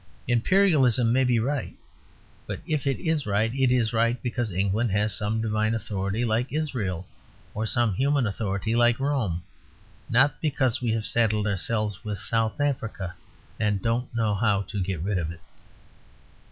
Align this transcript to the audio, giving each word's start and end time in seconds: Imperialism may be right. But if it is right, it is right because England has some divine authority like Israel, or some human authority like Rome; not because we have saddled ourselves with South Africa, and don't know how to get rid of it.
Imperialism 0.27 1.13
may 1.13 1.23
be 1.23 1.37
right. 1.37 1.75
But 2.47 2.61
if 2.65 2.87
it 2.87 2.99
is 2.99 3.27
right, 3.27 3.53
it 3.53 3.71
is 3.71 3.93
right 3.93 4.19
because 4.23 4.51
England 4.51 4.89
has 4.89 5.13
some 5.13 5.41
divine 5.43 5.75
authority 5.75 6.25
like 6.25 6.51
Israel, 6.51 7.05
or 7.53 7.67
some 7.67 7.93
human 7.93 8.25
authority 8.25 8.75
like 8.75 8.99
Rome; 8.99 9.43
not 10.09 10.41
because 10.41 10.81
we 10.81 10.89
have 10.93 11.05
saddled 11.05 11.45
ourselves 11.45 12.03
with 12.03 12.17
South 12.17 12.59
Africa, 12.59 13.13
and 13.59 13.79
don't 13.79 14.11
know 14.15 14.33
how 14.33 14.63
to 14.63 14.81
get 14.81 15.01
rid 15.01 15.19
of 15.19 15.29
it. 15.29 15.41